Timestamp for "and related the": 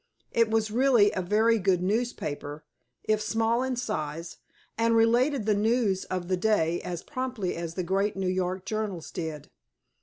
4.75-5.53